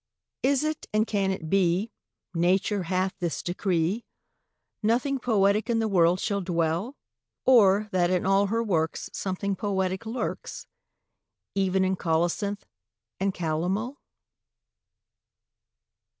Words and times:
Is 0.41 0.63
it, 0.63 0.87
and 0.91 1.05
can 1.05 1.29
it 1.29 1.47
be, 1.47 1.91
Nature 2.33 2.81
hath 2.89 3.13
this 3.19 3.43
decree, 3.43 4.03
Nothing 4.81 5.19
poetic 5.19 5.69
in 5.69 5.77
the 5.77 5.87
world 5.87 6.19
shall 6.19 6.41
dwell? 6.41 6.95
Or 7.45 7.87
that 7.91 8.09
in 8.09 8.25
all 8.25 8.47
her 8.47 8.63
works 8.63 9.11
Something 9.13 9.55
poetic 9.55 10.07
lurks, 10.07 10.65
Even 11.53 11.85
in 11.85 11.95
colocynth 11.95 12.63
and 13.19 13.31
calomel? 13.31 13.97